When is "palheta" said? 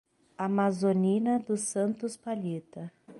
2.17-2.91